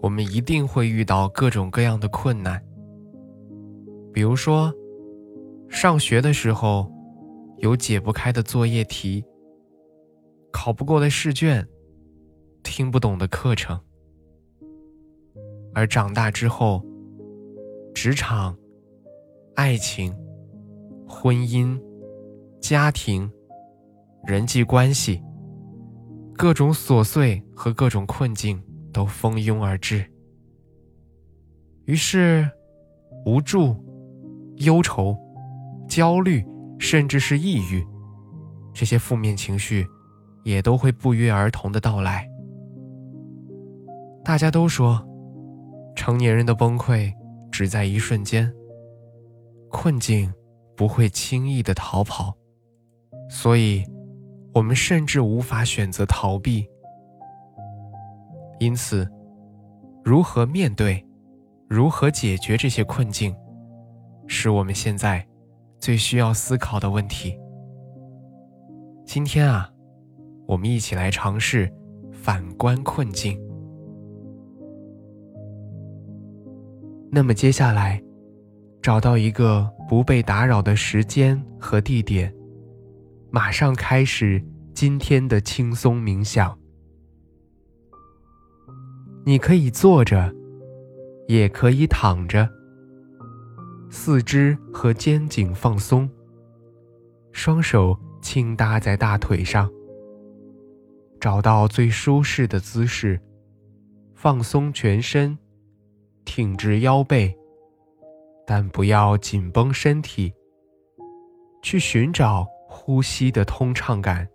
[0.00, 2.62] 我们一定会遇到各种各样的困难。
[4.12, 4.72] 比如说，
[5.68, 6.90] 上学的时候
[7.58, 9.24] 有解不开的作业题，
[10.52, 11.66] 考不过的试卷，
[12.62, 13.76] 听不懂的课程；
[15.74, 16.84] 而长大之后，
[17.94, 18.56] 职场、
[19.54, 20.14] 爱情、
[21.06, 21.80] 婚姻、
[22.60, 23.30] 家庭、
[24.26, 25.22] 人际关系。
[26.36, 30.04] 各种琐碎和各种困境都蜂拥而至，
[31.84, 32.50] 于是，
[33.24, 33.76] 无助、
[34.56, 35.16] 忧愁、
[35.88, 36.44] 焦虑，
[36.78, 37.86] 甚至是抑郁，
[38.72, 39.86] 这些负面情绪，
[40.44, 42.28] 也都会不约而同的到来。
[44.24, 45.06] 大家都说，
[45.94, 47.12] 成年人的崩溃
[47.50, 48.52] 只在一瞬间，
[49.70, 50.32] 困境
[50.76, 52.36] 不会轻易的逃跑，
[53.30, 53.84] 所以。
[54.54, 56.66] 我们甚至无法选择逃避，
[58.58, 59.08] 因此，
[60.04, 61.04] 如何面对、
[61.68, 63.34] 如何解决这些困境，
[64.26, 65.24] 是我们现在
[65.78, 67.38] 最需要思考的问题。
[69.06, 69.70] 今天啊，
[70.46, 71.72] 我们一起来尝试
[72.12, 73.40] 反观困境。
[77.12, 78.02] 那么接下来，
[78.82, 82.34] 找到一个不被打扰的时间和地点。
[83.30, 84.44] 马上开始
[84.74, 86.57] 今天的轻松冥想。
[89.28, 90.34] 你可以坐着，
[91.26, 92.48] 也可以躺着。
[93.90, 96.08] 四肢和肩颈放松，
[97.30, 99.70] 双手轻搭在大腿上。
[101.20, 103.20] 找到最舒适的姿势，
[104.14, 105.36] 放松全身，
[106.24, 107.36] 挺直腰背，
[108.46, 110.32] 但不要紧绷身体。
[111.60, 112.46] 去寻找。
[112.70, 114.28] 呼吸的通畅感，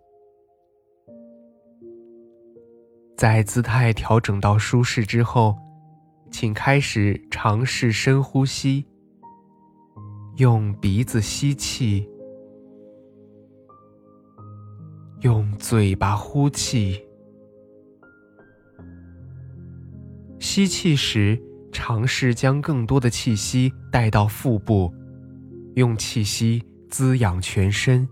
[3.23, 5.57] 在姿态调整到舒适之后，
[6.29, 8.85] 请开始尝试深呼吸。
[10.35, 12.06] 用鼻子吸气，
[15.22, 17.01] 用嘴巴呼气。
[20.38, 21.41] 吸气时，
[21.72, 24.94] 尝试将更多的气息带到腹部，
[25.75, 28.05] 用气息滋养全身。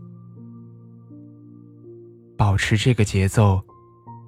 [2.38, 3.62] 保持这个节奏，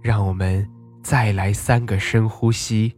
[0.01, 0.67] 让我们
[1.03, 2.95] 再来三个深呼吸。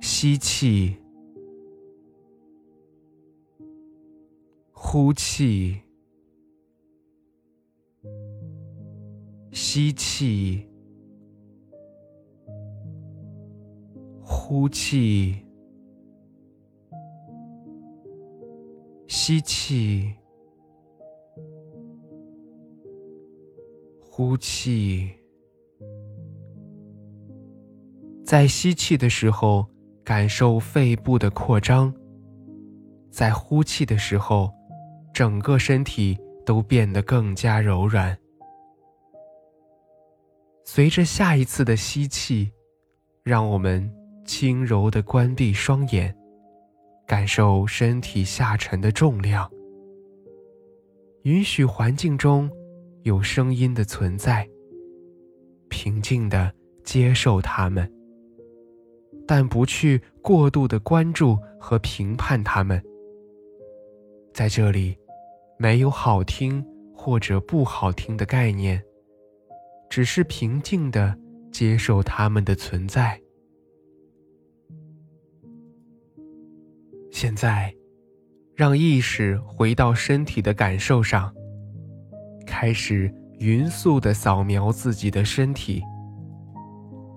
[0.00, 0.96] 吸气，
[4.72, 5.80] 呼气，
[9.52, 10.68] 吸气，
[14.20, 15.36] 呼气，
[19.06, 20.12] 吸气。
[24.16, 25.10] 呼气，
[28.24, 29.66] 在吸气的时候
[30.02, 31.92] 感受肺部的扩张，
[33.10, 34.50] 在呼气的时候，
[35.12, 38.16] 整个身体都变得更加柔软。
[40.64, 42.50] 随着下一次的吸气，
[43.22, 43.92] 让我们
[44.24, 46.16] 轻柔的关闭双眼，
[47.06, 49.50] 感受身体下沉的重量，
[51.24, 52.50] 允许环境中。
[53.02, 54.48] 有声音的存在，
[55.68, 56.50] 平静的
[56.82, 57.86] 接受它们，
[59.26, 62.82] 但不去过度的关注和评判他们。
[64.32, 64.96] 在这里，
[65.58, 68.82] 没有好听或者不好听的概念，
[69.88, 71.16] 只是平静的
[71.52, 73.20] 接受它们的存在。
[77.12, 77.72] 现在，
[78.54, 81.32] 让意识回到身体的感受上。
[82.44, 85.82] 开始匀速的扫描自己的身体。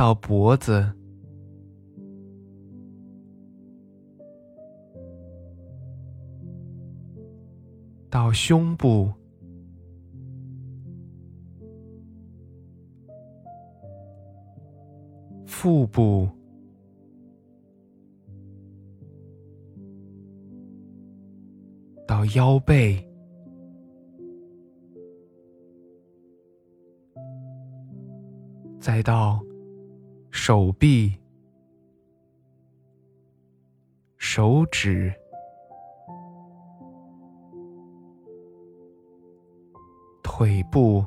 [0.00, 0.82] 到脖子，
[8.08, 9.12] 到胸部，
[15.44, 16.26] 腹部。
[22.06, 23.06] 到腰背，
[28.80, 29.44] 再到
[30.30, 31.18] 手臂、
[34.16, 35.12] 手指、
[40.22, 41.04] 腿部，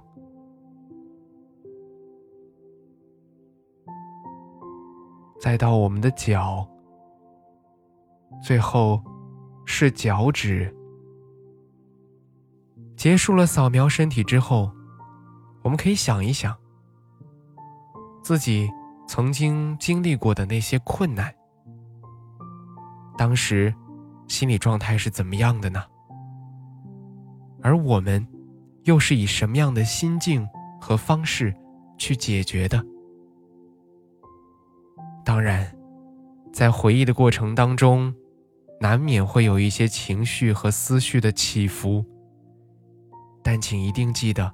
[5.39, 6.67] 再到我们的脚，
[8.41, 9.01] 最后
[9.65, 10.73] 是脚趾。
[12.95, 14.71] 结束了扫描身体之后，
[15.63, 16.55] 我们可以想一想，
[18.21, 18.69] 自己
[19.07, 21.33] 曾经经历过的那些困难，
[23.17, 23.73] 当时
[24.27, 25.83] 心理状态是怎么样的呢？
[27.61, 28.25] 而我们
[28.83, 30.47] 又是以什么样的心境
[30.81, 31.55] 和方式
[31.97, 32.83] 去解决的？
[35.23, 35.73] 当然，
[36.51, 38.13] 在回忆的过程当中，
[38.81, 42.03] 难免会有一些情绪和思绪的起伏。
[43.41, 44.51] 但请一定记得，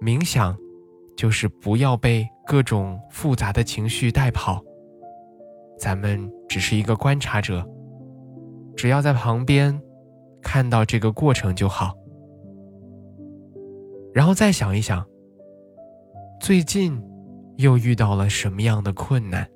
[0.00, 0.56] 冥想
[1.16, 4.62] 就是不要被各种复杂的情绪带跑。
[5.78, 7.66] 咱们只是一个观察者，
[8.76, 9.80] 只要在旁边
[10.40, 11.94] 看到这个过程就好。
[14.14, 15.04] 然后再想一想，
[16.40, 17.02] 最近
[17.56, 19.48] 又遇到了什么样的困难？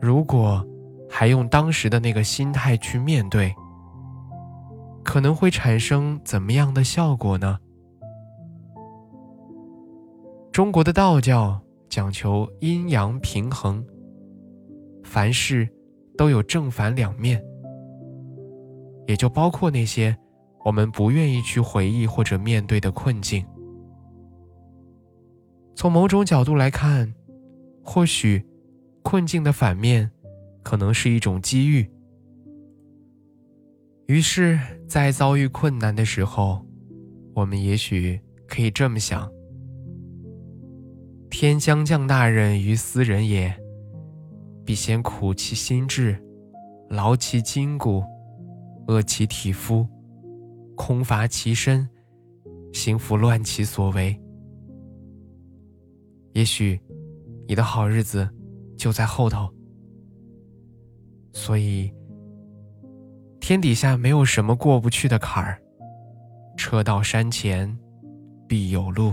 [0.00, 0.66] 如果
[1.08, 3.54] 还用当时的那个心态去面对。
[5.04, 7.60] 可能会产生怎么样的效果呢？
[10.56, 13.86] 中国的道教讲求阴阳平衡，
[15.04, 15.68] 凡事
[16.16, 17.44] 都有正反两面，
[19.06, 20.16] 也就包括那些
[20.64, 23.44] 我们不愿意去回忆或者面对的困境。
[25.74, 27.12] 从某种角度来看，
[27.84, 28.42] 或许
[29.02, 30.10] 困境的反面
[30.62, 31.86] 可能是一种机遇。
[34.06, 36.64] 于是，在遭遇困难的时候，
[37.34, 38.18] 我们也许
[38.48, 39.30] 可以这么想：
[41.38, 43.54] 天将降大任于斯人也，
[44.64, 46.18] 必先苦其心志，
[46.88, 48.02] 劳其筋骨，
[48.86, 49.86] 饿其体肤，
[50.74, 51.86] 空乏其身，
[52.72, 54.18] 行拂乱其所为。
[56.32, 56.80] 也许，
[57.46, 58.26] 你的好日子
[58.78, 59.46] 就在后头，
[61.34, 61.92] 所以。
[63.40, 65.60] 天底下没有什么过不去的坎儿，
[66.56, 67.78] 车到山前
[68.48, 69.12] 必有路。